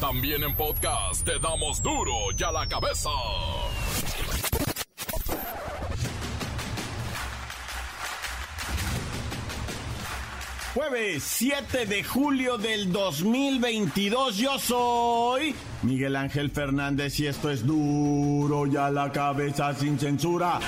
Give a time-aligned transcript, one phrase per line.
[0.00, 3.10] También en podcast te damos duro y a la cabeza.
[10.72, 18.68] Jueves 7 de julio del 2022, yo soy Miguel Ángel Fernández y esto es duro
[18.68, 20.60] y a la cabeza sin censura.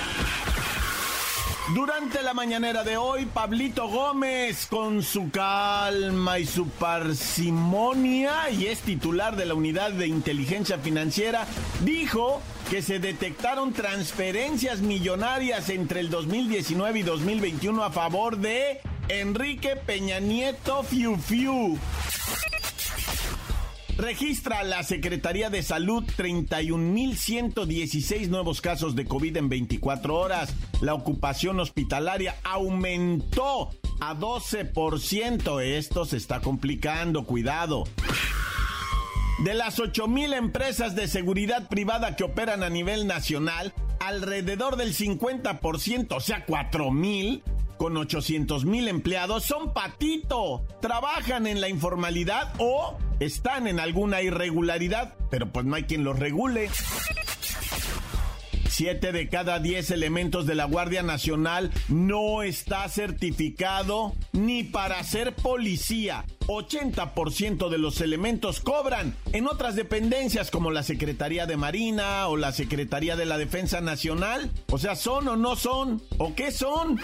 [1.69, 8.79] Durante la mañanera de hoy, Pablito Gómez, con su calma y su parsimonia, y es
[8.79, 11.45] titular de la Unidad de Inteligencia Financiera,
[11.81, 19.77] dijo que se detectaron transferencias millonarias entre el 2019 y 2021 a favor de Enrique
[19.77, 21.77] Peña Nieto Fiu Fiu.
[24.01, 30.55] Registra la Secretaría de Salud 31.116 nuevos casos de COVID en 24 horas.
[30.81, 35.61] La ocupación hospitalaria aumentó a 12%.
[35.61, 37.83] Esto se está complicando, cuidado.
[39.43, 46.15] De las 8.000 empresas de seguridad privada que operan a nivel nacional, alrededor del 50%,
[46.15, 47.43] o sea, 4.000,
[47.81, 50.63] con 800 mil empleados son patito.
[50.81, 56.19] Trabajan en la informalidad o están en alguna irregularidad, pero pues no hay quien los
[56.19, 56.69] regule.
[58.69, 65.33] Siete de cada diez elementos de la Guardia Nacional no está certificado ni para ser
[65.33, 66.25] policía.
[66.45, 72.51] 80% de los elementos cobran en otras dependencias como la Secretaría de Marina o la
[72.51, 74.51] Secretaría de la Defensa Nacional.
[74.69, 75.99] O sea, ¿son o no son?
[76.19, 77.01] ¿O qué son?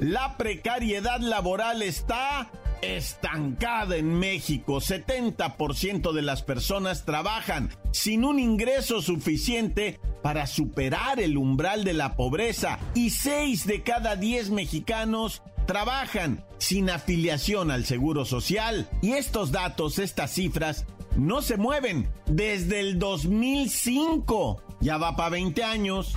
[0.00, 4.76] La precariedad laboral está estancada en México.
[4.76, 12.16] 70% de las personas trabajan sin un ingreso suficiente para superar el umbral de la
[12.16, 18.88] pobreza y 6 de cada 10 mexicanos trabajan sin afiliación al Seguro Social.
[19.02, 24.62] Y estos datos, estas cifras, no se mueven desde el 2005.
[24.80, 26.16] Ya va para 20 años.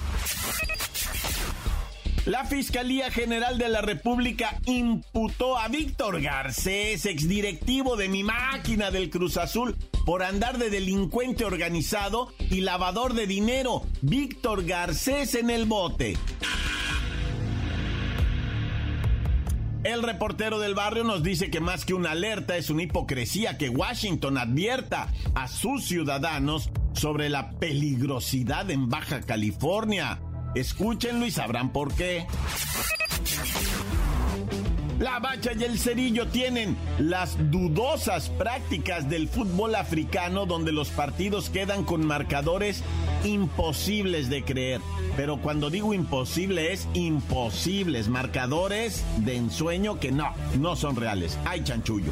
[2.26, 9.10] La Fiscalía General de la República imputó a Víctor Garcés, exdirectivo de mi máquina del
[9.10, 9.76] Cruz Azul,
[10.06, 13.84] por andar de delincuente organizado y lavador de dinero.
[14.02, 16.16] Víctor Garcés en el bote.
[19.84, 23.68] El reportero del barrio nos dice que más que una alerta es una hipocresía que
[23.68, 30.22] Washington advierta a sus ciudadanos sobre la peligrosidad en Baja California.
[30.56, 32.26] Escúchenlo y sabrán por qué.
[35.00, 41.50] La Bacha y el Cerillo tienen las dudosas prácticas del fútbol africano donde los partidos
[41.50, 42.84] quedan con marcadores
[43.24, 44.82] imposibles de creer.
[45.18, 51.38] Pero cuando digo imposible es imposibles, marcadores de ensueño que no, no son reales.
[51.46, 52.12] Hay chanchullo.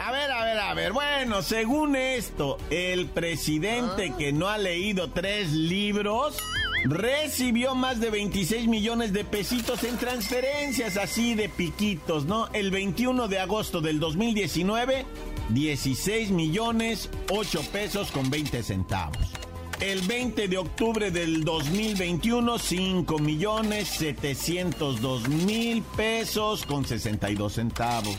[0.03, 0.91] A ver, a ver, a ver.
[0.91, 6.39] Bueno, según esto, el presidente que no ha leído tres libros
[6.83, 12.49] recibió más de 26 millones de pesitos en transferencias así de piquitos, ¿no?
[12.53, 15.05] El 21 de agosto del 2019,
[15.49, 19.31] 16 millones 8 pesos con 20 centavos.
[19.79, 28.17] El 20 de octubre del 2021, 5 millones 702 mil pesos con 62 centavos.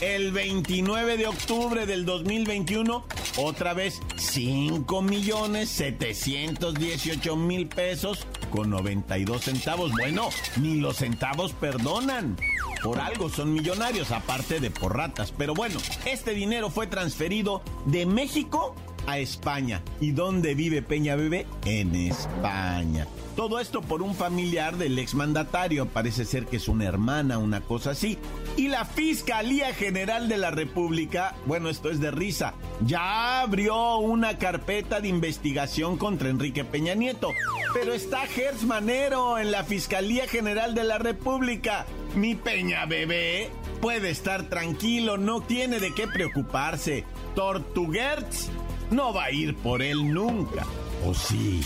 [0.00, 3.04] El 29 de octubre del 2021,
[3.36, 9.92] otra vez 5 millones 718 mil pesos con 92 centavos.
[9.92, 12.38] Bueno, ni los centavos perdonan.
[12.82, 15.32] Por algo son millonarios, aparte de por ratas.
[15.36, 18.74] Pero bueno, este dinero fue transferido de México
[19.06, 19.82] a España.
[20.00, 21.46] ¿Y dónde vive Peña Bebé?
[21.64, 23.06] En España.
[23.36, 27.90] Todo esto por un familiar del exmandatario, parece ser que es una hermana, una cosa
[27.90, 28.18] así.
[28.56, 32.54] Y la Fiscalía General de la República, bueno, esto es de risa,
[32.84, 37.30] ya abrió una carpeta de investigación contra Enrique Peña Nieto.
[37.72, 41.86] Pero está Gers Manero en la Fiscalía General de la República.
[42.14, 47.04] Mi Peña Bebé puede estar tranquilo, no tiene de qué preocuparse.
[47.34, 48.50] Tortuguerts
[48.90, 50.66] no va a ir por él nunca.
[51.06, 51.62] ¿O sí?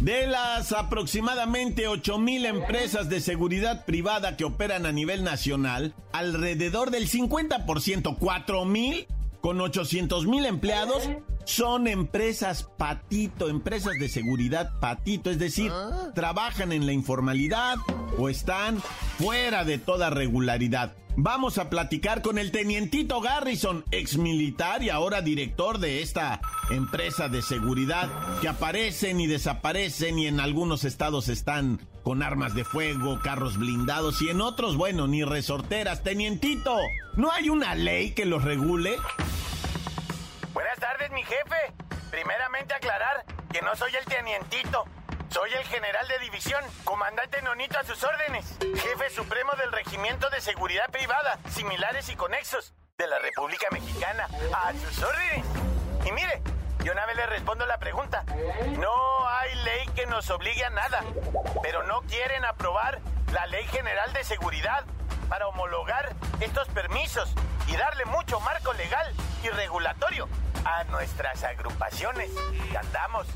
[0.00, 6.92] De las aproximadamente 8 mil empresas de seguridad privada que operan a nivel nacional, alrededor
[6.92, 9.08] del 50%, 4 mil,
[9.40, 11.08] con 800 mil empleados,
[11.48, 16.10] son empresas patito, empresas de seguridad patito, es decir, ah.
[16.14, 17.78] trabajan en la informalidad
[18.18, 18.82] o están
[19.16, 20.94] fuera de toda regularidad.
[21.16, 27.30] Vamos a platicar con el tenientito Garrison, ex militar y ahora director de esta empresa
[27.30, 28.10] de seguridad
[28.42, 34.20] que aparecen y desaparecen y en algunos estados están con armas de fuego, carros blindados
[34.20, 36.02] y en otros, bueno, ni resorteras.
[36.02, 36.76] Tenientito,
[37.16, 38.96] ¿no hay una ley que los regule?
[40.88, 41.74] Tardes, mi jefe.
[42.10, 44.86] Primeramente aclarar que no soy el tenientito.
[45.28, 50.40] Soy el general de división, comandante Nonito a sus órdenes, jefe supremo del Regimiento de
[50.40, 55.44] Seguridad Privada, similares y conexos de la República Mexicana, a sus órdenes.
[56.06, 56.40] Y mire,
[56.82, 58.24] yo una vez le respondo la pregunta.
[58.78, 61.04] No hay ley que nos obligue a nada,
[61.62, 63.00] pero no quieren aprobar
[63.34, 64.86] la Ley General de Seguridad
[65.28, 67.34] para homologar estos permisos
[67.66, 70.28] y darle mucho marco legal y regulatorio
[70.64, 72.30] a nuestras agrupaciones
[72.78, 73.26] andamos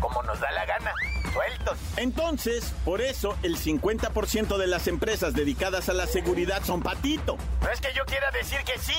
[0.00, 0.92] como nos da la gana,
[1.32, 1.78] sueltos.
[1.96, 7.38] Entonces, por eso el 50% de las empresas dedicadas a la seguridad son patito.
[7.62, 8.96] No es que yo quiera decir que sí,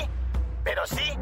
[0.64, 1.14] pero sí,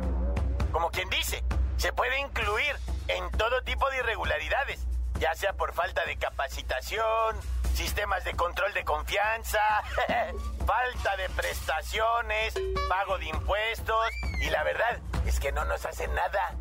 [0.72, 1.44] como quien dice,
[1.76, 2.76] se puede incluir
[3.10, 4.80] en todo tipo de irregularidades,
[5.20, 7.36] ya sea por falta de capacitación,
[7.74, 9.60] sistemas de control de confianza,
[10.66, 12.54] falta de prestaciones,
[12.88, 14.06] pago de impuestos
[14.42, 16.56] y la verdad es que no nos hacen nada.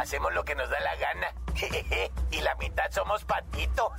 [0.00, 1.26] Hacemos lo que nos da la gana.
[2.30, 3.90] y la mitad somos patito.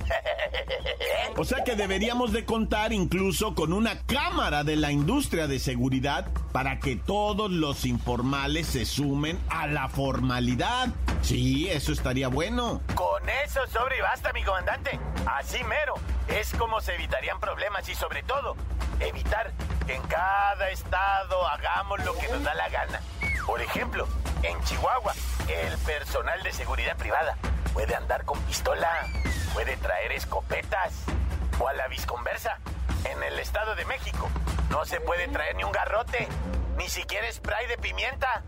[1.36, 6.26] o sea que deberíamos de contar incluso con una cámara de la industria de seguridad
[6.52, 10.88] para que todos los informales se sumen a la formalidad.
[11.22, 12.80] Sí, eso estaría bueno.
[12.94, 14.98] Con eso sobre y basta, mi comandante.
[15.26, 15.94] Así mero.
[16.28, 18.54] Es como se evitarían problemas y sobre todo,
[19.00, 19.52] evitar
[19.86, 23.00] que en cada estado hagamos lo que nos da la gana.
[23.48, 24.06] Por ejemplo,
[24.42, 25.14] en Chihuahua,
[25.48, 27.38] el personal de seguridad privada
[27.72, 29.06] puede andar con pistola,
[29.54, 30.92] puede traer escopetas
[31.58, 32.58] o a la visconversa.
[33.04, 34.28] En el Estado de México
[34.68, 36.28] no se puede traer ni un garrote,
[36.76, 38.42] ni siquiera spray de pimienta.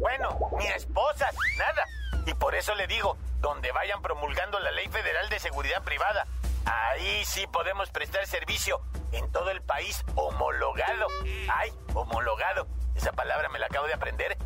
[0.00, 1.86] Bueno, ni esposas, nada.
[2.26, 6.26] Y por eso le digo, donde vayan promulgando la Ley Federal de Seguridad Privada,
[6.66, 8.82] ahí sí podemos prestar servicio
[9.12, 11.06] en todo el país homologado.
[11.48, 12.68] ¡Ay, homologado!
[12.94, 14.36] Esa palabra me la acabo de aprender.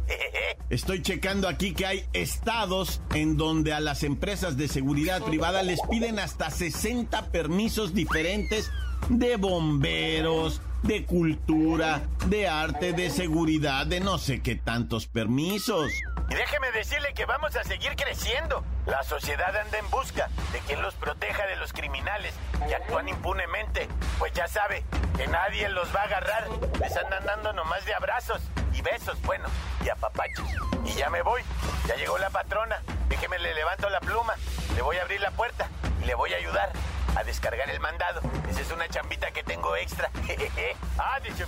[0.68, 5.80] Estoy checando aquí que hay estados en donde a las empresas de seguridad privada les
[5.88, 8.70] piden hasta 60 permisos diferentes
[9.08, 15.92] de bomberos, de cultura, de arte, de seguridad, de no sé qué tantos permisos.
[16.30, 18.64] Y déjeme decirle que vamos a seguir creciendo.
[18.87, 22.33] La sociedad anda en busca de quien los proteja de los criminales
[22.69, 23.88] que actúan impunemente.
[24.19, 24.85] Pues ya sabe
[25.16, 26.49] que nadie los va a agarrar.
[26.81, 28.40] Les andan dando nomás de abrazos
[28.73, 29.49] y besos, bueno,
[29.85, 30.47] y apapachos.
[30.85, 31.43] Y ya me voy.
[31.88, 32.81] Ya llegó la patrona.
[33.09, 34.35] Déjeme le levanto la pluma.
[34.76, 35.69] Le voy a abrir la puerta
[36.00, 36.71] y le voy a ayudar
[37.16, 38.21] a descargar el mandado.
[38.49, 40.11] Esa es una chambita que tengo extra.
[40.99, 41.45] ah, dicho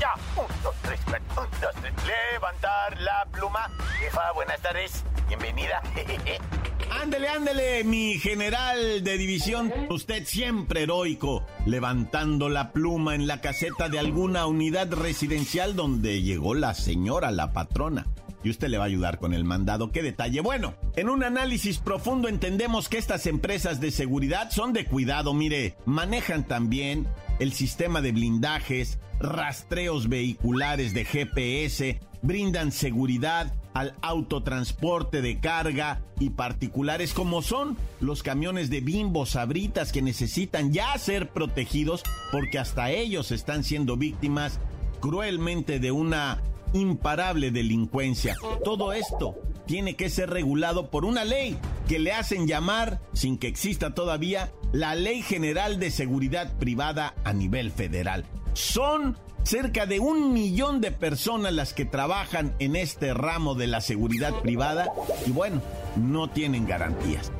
[0.00, 0.14] Ya.
[0.34, 1.42] Un, dos, tres, cuatro.
[1.42, 1.92] Un, dos, tres.
[2.04, 3.70] Levantar la pluma.
[4.00, 5.04] Jefa, buenas tardes.
[5.28, 5.80] Bienvenida.
[7.00, 9.72] Ándele, ándele, mi general de división.
[9.88, 16.54] Usted siempre heroico, levantando la pluma en la caseta de alguna unidad residencial donde llegó
[16.54, 18.06] la señora, la patrona.
[18.44, 19.92] y usted le va a ayudar con el mandado.
[19.92, 20.40] ¿Qué detalle?
[20.40, 25.76] Bueno, en un análisis profundo entendemos que estas empresas de seguridad son de cuidado, mire,
[25.84, 27.06] manejan también
[27.38, 36.30] el sistema de blindajes, rastreos vehiculares de GPS, brindan seguridad al autotransporte de carga y
[36.30, 42.90] particulares como son los camiones de bimbo, sabritas que necesitan ya ser protegidos porque hasta
[42.90, 44.60] ellos están siendo víctimas
[45.00, 48.36] cruelmente de una imparable delincuencia.
[48.64, 49.36] Todo esto
[49.66, 54.52] tiene que ser regulado por una ley que le hacen llamar, sin que exista todavía,
[54.72, 58.24] la Ley General de Seguridad Privada a nivel federal.
[58.54, 63.80] Son cerca de un millón de personas las que trabajan en este ramo de la
[63.80, 64.92] seguridad privada
[65.26, 65.62] y bueno,
[65.96, 67.30] no tienen garantías.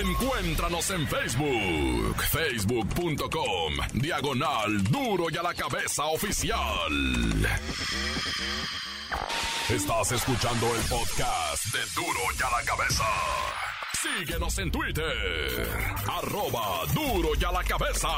[0.00, 6.58] Encuéntranos en Facebook, facebook.com, diagonal duro y a la cabeza oficial.
[9.70, 13.04] Estás escuchando el podcast de duro y a la cabeza.
[14.02, 15.68] Síguenos en Twitter,
[16.08, 18.08] arroba duro y a la cabeza.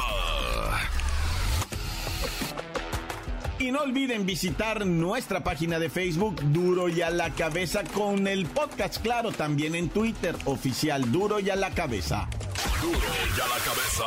[3.66, 8.46] Y no olviden visitar nuestra página de Facebook Duro y a la cabeza con el
[8.46, 12.28] podcast, claro, también en Twitter, oficial Duro y a la cabeza.
[12.80, 14.04] Duro y a la cabeza.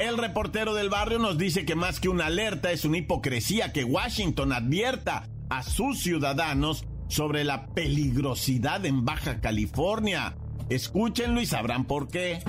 [0.00, 3.84] El reportero del barrio nos dice que más que una alerta es una hipocresía que
[3.84, 10.34] Washington advierta a sus ciudadanos sobre la peligrosidad en Baja California.
[10.70, 12.42] Escúchenlo y sabrán por qué.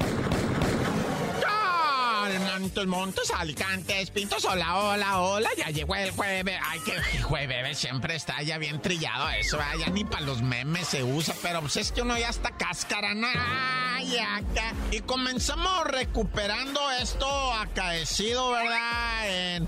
[2.60, 6.60] Montes, Montes, Alicantes, Pintos, hola, hola, hola, ya llegó el jueves.
[6.64, 11.04] Ay, que jueves siempre está ya bien trillado eso, ya ni para los memes se
[11.04, 13.28] usa, pero pues es que uno ya está cáscara, ¿no?
[13.28, 14.74] Ay, acá.
[14.92, 19.04] Y comenzamos recuperando esto acaecido, ¿verdad?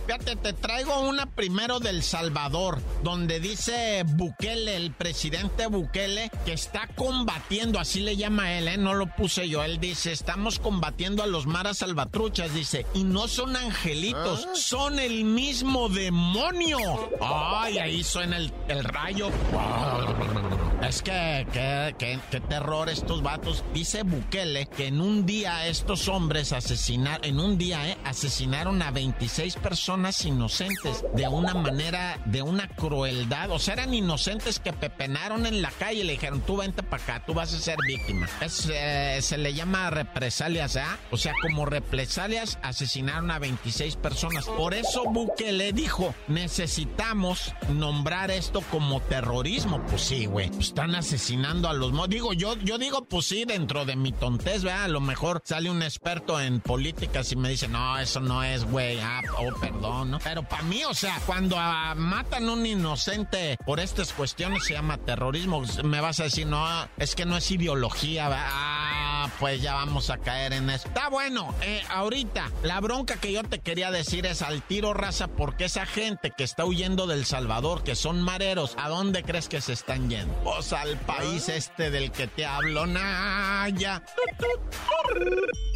[0.06, 6.88] fíjate, te traigo una primero del Salvador, donde dice Bukele, el presidente Bukele, que está
[6.96, 8.78] combatiendo, así le llama él, ¿eh?
[8.78, 13.28] No lo puse yo, él dice, estamos combatiendo a los maras salvatruchas, dice, y no
[13.28, 14.56] son angelitos, ah.
[14.56, 16.78] son el mismo demonio.
[17.22, 19.30] Ay, ahí suena el, el rayo.
[20.88, 21.48] Es que,
[21.98, 23.64] qué terror estos vatos.
[23.74, 28.92] Dice Bukele que en un día estos hombres asesinaron, en un día, eh, asesinaron a
[28.92, 33.50] 26 personas inocentes de una manera, de una crueldad.
[33.50, 37.02] O sea, eran inocentes que pepenaron en la calle y le dijeron, tú vente para
[37.02, 38.30] acá, tú vas a ser víctima.
[38.70, 40.84] Eh, se le llama represalias, ¿eh?
[41.10, 44.46] O sea, como represalias asesinaron a 26 personas.
[44.46, 49.82] Por eso Bukele dijo, necesitamos nombrar esto como terrorismo.
[49.90, 50.52] Pues sí, güey.
[50.52, 51.94] Pues están asesinando a los...
[52.10, 54.84] Digo, yo, yo digo, pues sí, dentro de mi tontez, ¿verdad?
[54.84, 58.66] A lo mejor sale un experto en políticas y me dice, no, eso no es,
[58.66, 60.20] güey, ah, oh, perdón, ¿no?
[60.20, 64.74] Pero para mí, o sea, cuando ah, matan a un inocente por estas cuestiones se
[64.74, 65.64] llama terrorismo.
[65.86, 66.68] Me vas a decir, no,
[66.98, 68.46] es que no es ideología, ¿verdad?
[68.46, 68.75] Ah,
[69.40, 70.88] pues ya vamos a caer en eso.
[70.88, 75.28] Está bueno, eh, ahorita, la bronca que yo te quería decir es al tiro raza,
[75.28, 79.62] porque esa gente que está huyendo del Salvador, que son mareros, ¿a dónde crees que
[79.62, 80.34] se están yendo?
[80.72, 84.02] al país este del que te hablo, Naya.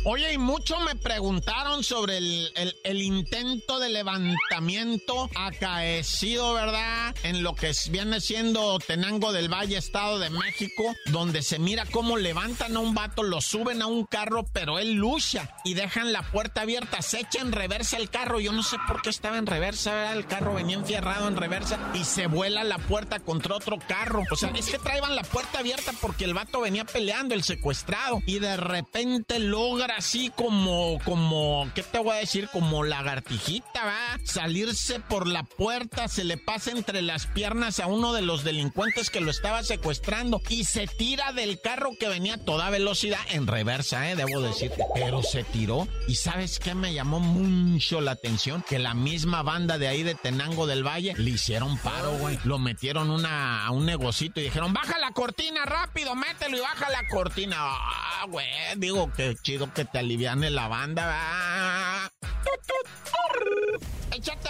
[0.06, 2.52] Oye, y mucho me preguntaron sobre el,
[2.84, 7.14] el, intento de levantamiento acaecido, ¿verdad?
[7.24, 12.16] En lo que viene siendo Tenango del Valle, Estado de México, donde se mira cómo
[12.16, 16.24] levantan a un vato, lo suben a un carro, pero él lucha y dejan la
[16.32, 18.40] puerta abierta, se echa en reversa el carro.
[18.40, 20.18] Yo no sé por qué estaba en reversa, ¿verdad?
[20.18, 24.24] El carro venía enfierrado en reversa y se vuela la puerta contra otro carro.
[24.32, 28.22] O sea, es que traían la puerta abierta porque el vato venía peleando, el secuestrado,
[28.26, 32.48] y de repente logra así como, como, ¿qué te voy a decir?
[32.54, 38.14] Como lagartijita, va, salirse por la puerta, se le pasa entre las piernas a uno
[38.14, 42.38] de los delincuentes que lo estaba secuestrando y se tira del carro que venía a
[42.38, 47.20] toda velocidad en reversa, eh, debo decir, pero se tiró y ¿sabes qué me llamó
[47.20, 48.64] mucho la atención?
[48.70, 52.58] Que la misma banda de ahí de Tenango del Valle le hicieron paro, güey, lo
[52.58, 57.06] metieron una, a un negocito y dijeron, baja la cortina rápido, mételo y baja la
[57.10, 57.58] cortina.
[57.60, 62.12] Ah, güey, digo que chido que te aliviane la banda.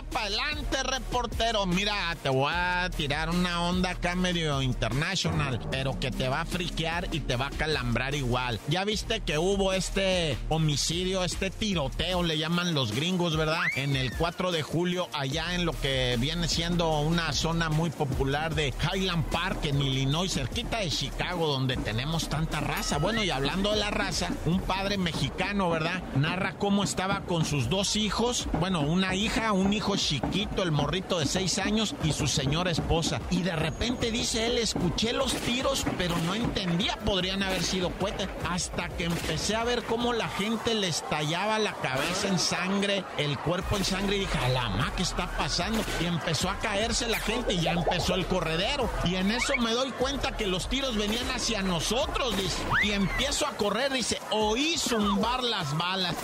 [0.09, 1.65] Para adelante, reportero.
[1.65, 6.45] Mira, te voy a tirar una onda acá medio internacional, pero que te va a
[6.45, 8.59] friquear y te va a calambrar igual.
[8.67, 13.61] Ya viste que hubo este homicidio, este tiroteo, le llaman los gringos, ¿verdad?
[13.75, 18.55] En el 4 de julio, allá en lo que viene siendo una zona muy popular
[18.55, 22.97] de Highland Park, en Illinois, cerquita de Chicago, donde tenemos tanta raza.
[22.97, 26.03] Bueno, y hablando de la raza, un padre mexicano, ¿verdad?
[26.15, 31.19] Narra cómo estaba con sus dos hijos, bueno, una hija, un hijo chiquito, el morrito
[31.19, 33.19] de seis años y su señora esposa.
[33.29, 38.29] Y de repente dice él, escuché los tiros, pero no entendía, podrían haber sido cohetes.
[38.49, 43.37] Hasta que empecé a ver cómo la gente le estallaba la cabeza en sangre, el
[43.39, 45.83] cuerpo en sangre y dije, a la ma, ¿qué está pasando?
[46.01, 48.89] Y empezó a caerse la gente y ya empezó el corredero.
[49.05, 52.57] Y en eso me doy cuenta que los tiros venían hacia nosotros, dice.
[52.83, 56.15] Y empiezo a correr, dice, oí zumbar las balas.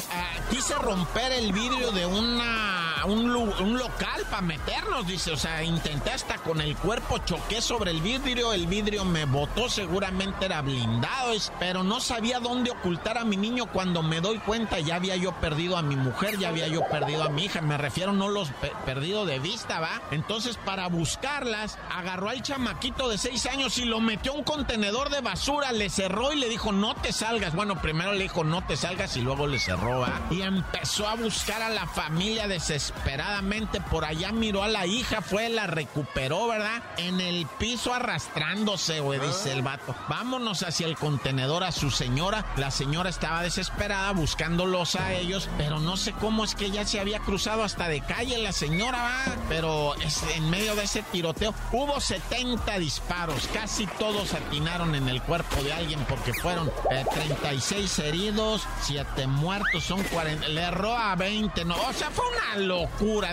[0.50, 5.31] Quise romper el vidrio de una, un, local para meternos, dice.
[5.31, 9.69] O sea, intenté hasta con el cuerpo, choqué sobre el vidrio, el vidrio me botó,
[9.69, 14.79] seguramente era blindado, pero no sabía dónde ocultar a mi niño cuando me doy cuenta
[14.79, 17.77] ya había yo perdido a mi mujer, ya había yo perdido a mi hija, me
[17.77, 18.50] refiero no los
[18.85, 20.01] perdido de vista, ¿va?
[20.12, 25.09] Entonces para buscarlas, agarró al chamaquito de seis años y lo metió a un contenedor
[25.09, 27.55] de basura, le cerró y le dijo, no te salgas.
[27.55, 30.21] Bueno, primero le dijo, no te salgas y luego le cerró, ¿va?
[30.29, 32.47] Y empezó a buscar a la familia
[32.95, 36.81] desesperadamente, por allá miró a la hija, fue, la recuperó, ¿verdad?
[36.97, 39.95] En el piso arrastrándose, güey, dice el vato.
[40.07, 42.45] Vámonos hacia el contenedor a su señora.
[42.57, 46.99] La señora estaba desesperada buscándolos a ellos, pero no sé cómo es que ya se
[46.99, 49.35] había cruzado hasta de calle la señora, va.
[49.49, 49.93] Pero
[50.35, 53.47] en medio de ese tiroteo hubo 70 disparos.
[53.53, 59.83] Casi todos atinaron en el cuerpo de alguien porque fueron 36 eh, heridos, 7 muertos,
[59.83, 60.47] son 40.
[60.47, 61.75] Le erró a 20, no.
[61.75, 62.85] O sea, fue una locura.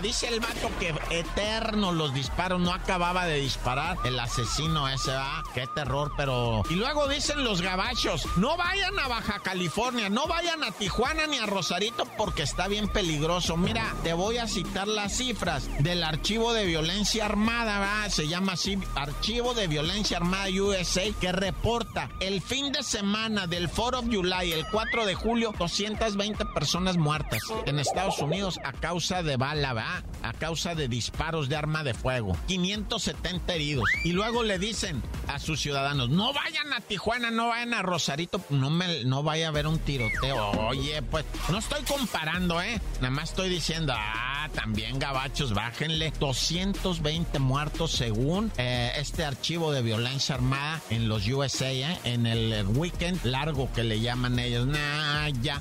[0.03, 5.43] Dice el vato que eterno los disparos, no acababa de disparar el asesino ese, va.
[5.55, 6.63] Qué terror, pero.
[6.71, 11.39] Y luego dicen los gabachos: no vayan a Baja California, no vayan a Tijuana ni
[11.39, 13.57] a Rosarito porque está bien peligroso.
[13.57, 18.79] Mira, te voy a citar las cifras del archivo de violencia armada, se llama así,
[18.95, 24.53] Archivo de Violencia Armada USA, que reporta el fin de semana del 4 of July,
[24.53, 30.03] el 4 de julio, 220 personas muertas en Estados Unidos a causa de bala, ¿va?
[30.23, 33.85] a causa de disparos de arma de fuego, 570 heridos.
[34.05, 38.41] Y luego le dicen a sus ciudadanos, no vayan a Tijuana, no vayan a Rosarito,
[38.51, 40.51] no, me, no vaya a haber un tiroteo.
[40.69, 42.81] Oye, pues no estoy comparando, ¿eh?
[42.97, 49.83] Nada más estoy diciendo, ah, también gabachos, bájenle 220 muertos según eh, este archivo de
[49.83, 51.99] violencia armada en los USA, ¿eh?
[52.05, 54.67] En el weekend largo que le llaman ellos.
[54.67, 55.61] Nah, ya.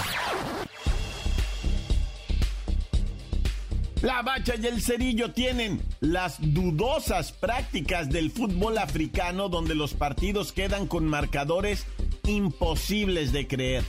[4.01, 10.51] La Bacha y el Cerillo tienen las dudosas prácticas del fútbol africano donde los partidos
[10.51, 11.85] quedan con marcadores
[12.25, 13.83] imposibles de creer.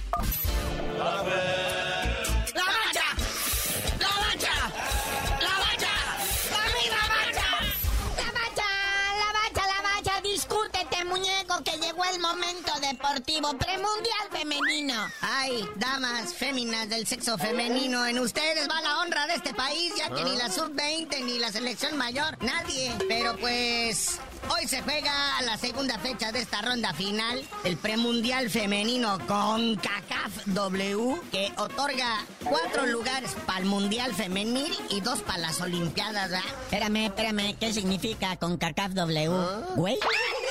[13.51, 14.95] Premundial femenino.
[15.21, 20.09] Ay, damas féminas del sexo femenino, en ustedes va la honra de este país, ya
[20.15, 22.93] que ni la sub-20 ni la selección mayor, nadie.
[23.09, 29.19] Pero pues Hoy se juega la segunda fecha de esta ronda final, el premundial femenino
[29.27, 35.61] con CACAF W, que otorga cuatro lugares para el mundial femenil y dos para las
[35.61, 36.49] olimpiadas, ¿verdad?
[36.65, 39.31] Espérame, espérame, ¿qué significa con CACAF W,
[39.77, 39.99] güey?
[40.01, 40.42] No,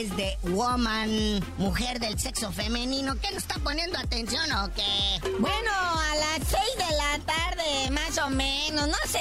[0.00, 3.14] es de woman, mujer del sexo femenino.
[3.20, 5.20] ¿Qué no está poniendo atención o qué?
[5.38, 8.88] Bueno, a las 6 de la tarde, más o menos.
[8.88, 9.20] No sé,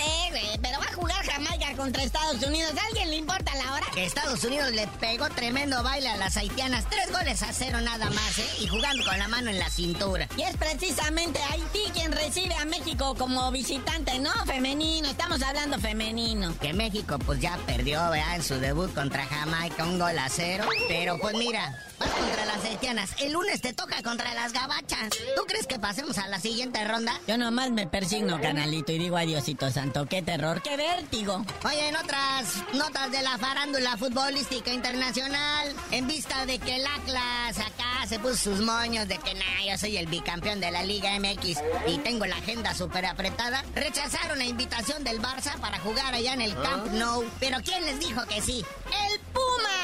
[0.62, 2.74] pero jugar Jamaica contra Estados Unidos.
[2.78, 3.86] ¿A alguien le importa la hora?
[3.94, 6.86] Que Estados Unidos le pegó tremendo baile a las haitianas.
[6.90, 8.48] Tres goles a cero nada más, ¿eh?
[8.60, 10.28] Y jugando con la mano en la cintura.
[10.38, 14.32] Y es precisamente Haití quien recibe a México como visitante, ¿no?
[14.46, 16.54] Femenino, estamos hablando femenino.
[16.60, 18.36] Que México pues ya perdió, ¿verdad?
[18.36, 20.66] En su debut contra Jamaica un gol a cero.
[20.88, 23.12] Pero pues mira, vas contra las haitianas.
[23.20, 25.10] El lunes te toca contra las gabachas.
[25.36, 27.14] ¿Tú crees que pasemos a la siguiente ronda?
[27.28, 30.06] Yo nomás me persigno, canalito, y digo adiosito santo.
[30.06, 31.46] ¡Qué terror, qué vértigo!
[31.66, 37.60] Oye, en otras notas de la farándula futbolística internacional, en vista de que el Atlas
[37.60, 41.18] acá se puso sus moños de que, nah, yo soy el bicampeón de la Liga
[41.20, 46.34] MX y tengo la agenda súper apretada, rechazaron la invitación del Barça para jugar allá
[46.34, 47.26] en el Camp Nou.
[47.40, 48.66] Pero ¿quién les dijo que sí?
[49.10, 49.79] ¡El Pumas!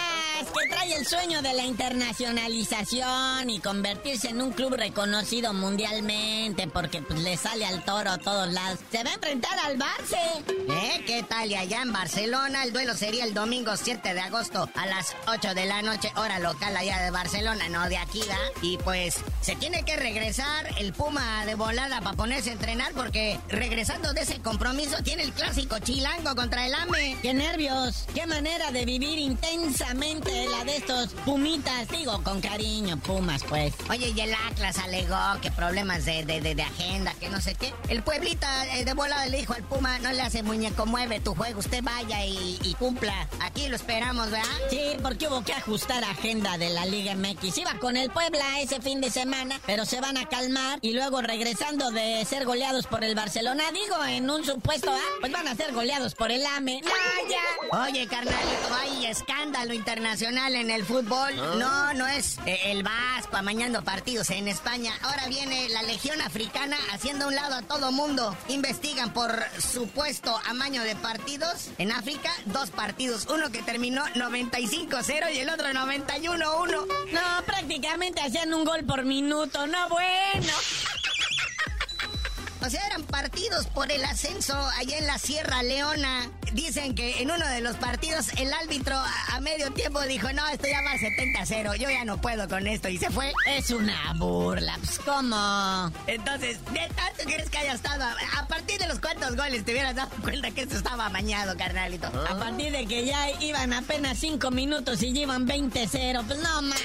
[0.56, 7.02] Que trae el sueño de la internacionalización y convertirse en un club reconocido mundialmente porque
[7.02, 8.80] pues, le sale al toro a todos lados.
[8.90, 10.18] Se va a enfrentar al Barça.
[10.48, 11.04] ¿eh?
[11.06, 11.52] ¿Qué tal?
[11.52, 15.54] Y allá en Barcelona, el duelo sería el domingo 7 de agosto a las 8
[15.56, 18.38] de la noche, hora local allá de Barcelona, no de aquí, ¿da?
[18.62, 23.40] Y pues se tiene que regresar el Puma de volada para ponerse a entrenar porque
[23.50, 27.18] regresando de ese compromiso tiene el clásico chilango contra el AME.
[27.22, 28.06] ¡Qué nervios!
[28.14, 31.88] ¡Qué manera de vivir intensamente la de estos pumitas!
[31.90, 33.74] Digo, con cariño, pumas, pues.
[33.90, 37.74] Oye, y el Atlas alegó que problemas de, de, de, agenda, que no sé qué.
[37.90, 41.36] El pueblita eh, de volada le dijo al Puma, no le hace muñeco, mueve tu
[41.36, 43.28] juego, usted vaya y, cumpla.
[43.42, 44.50] Aquí lo esperamos, ¿verdad?
[44.70, 47.58] Sí, porque hubo que ajustar agenda de la Liga MX.
[47.58, 51.22] Iba con el Puebla ese fin de semana, pero se van a calmar y luego
[51.22, 55.56] regresando de ser goleados por el Barcelona, digo, en un supuesto A, pues van a
[55.56, 56.82] ser goleados por el AME.
[56.84, 56.90] ¡No,
[57.30, 57.86] ya!
[57.86, 61.34] Oye, carnalito, hay escándalo internacional en el fútbol.
[61.40, 61.56] ¿Ah?
[61.58, 64.92] No, no es eh, el Vasco amañando partidos en España.
[65.02, 68.36] Ahora viene la Legión Africana haciendo un lado a todo mundo.
[68.50, 72.32] Investigan por supuesto amaño de partidos en África.
[72.48, 73.28] Dos partidos.
[73.28, 76.68] Uno que terminó 95-0 y el otro 91-1.
[77.14, 79.66] No, prácticamente hacían un gol por minuto.
[79.68, 80.54] No, bueno.
[82.66, 86.32] O sea, eran partidos por el ascenso allá en la Sierra Leona.
[86.56, 90.68] Dicen que en uno de los partidos el árbitro a, medio tiempo dijo, no, esto
[90.70, 93.34] ya va 70-0, yo ya no puedo con esto y se fue.
[93.46, 95.92] Es una burla, pues ¿cómo?
[96.08, 98.06] Entonces, ¿de tanto quieres que haya estado?
[98.38, 102.08] A, partir de los cuantos goles te hubieras dado cuenta que esto estaba amañado, carnalito.
[102.08, 106.76] A partir de que ya iban apenas 5 minutos y llevan 20-0, pues no, ma,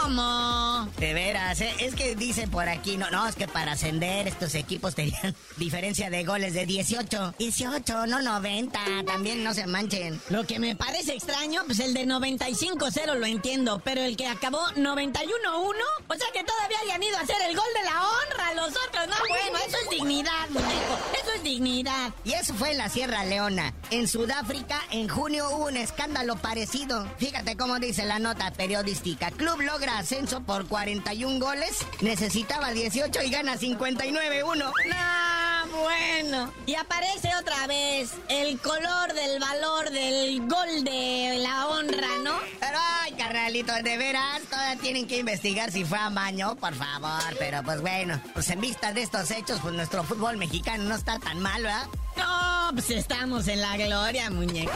[0.00, 0.90] ¿cómo?
[0.98, 1.74] De veras, ¿eh?
[1.80, 6.08] es que dicen por aquí, no, no, es que para ascender estos equipos tenían diferencia
[6.08, 7.34] de goles de 18.
[7.38, 10.20] 18, no 90 también no se manchen.
[10.28, 14.60] Lo que me parece extraño, pues el de 95-0 lo entiendo, pero el que acabó
[14.76, 18.68] 91-1, o sea que todavía hayan ido a hacer el gol de la honra los
[18.68, 19.08] otros.
[19.08, 20.98] No, bueno, eso es dignidad, muñeco.
[21.20, 22.12] Eso es dignidad.
[22.24, 23.74] Y eso fue en la Sierra Leona.
[23.90, 27.04] En Sudáfrica, en junio hubo un escándalo parecido.
[27.18, 29.32] Fíjate cómo dice la nota periodística.
[29.32, 34.54] Club logra ascenso por 41 goles, necesitaba 18 y gana 59-1.
[34.54, 36.52] No bueno.
[36.66, 42.38] Y aparece otra vez el color del valor del gol de la honra, ¿no?
[42.58, 47.36] Pero, ay, carnalito, de veras, todavía tienen que investigar si fue a baño, por favor.
[47.38, 51.18] Pero, pues bueno, pues en vista de estos hechos, pues nuestro fútbol mexicano no está
[51.18, 51.86] tan mal, ¿verdad?
[52.16, 54.72] No, pues estamos en la gloria, muñeco.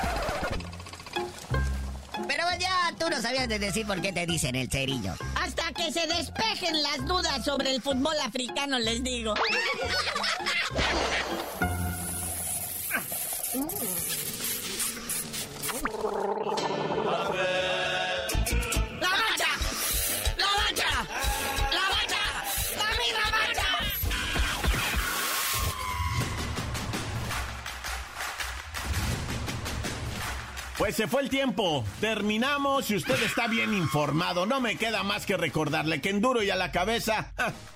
[2.58, 5.14] Ya tú no sabías de decir por qué te dicen el cerillo.
[5.42, 9.34] Hasta que se despejen las dudas sobre el fútbol africano, les digo.
[30.94, 31.84] Se fue el tiempo.
[32.00, 34.46] Terminamos y usted está bien informado.
[34.46, 37.32] No me queda más que recordarle que en duro y a la cabeza,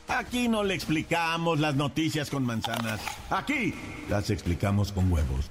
[0.06, 3.00] aquí no le explicamos las noticias con manzanas.
[3.28, 3.74] Aquí
[4.08, 5.50] las explicamos con huevos.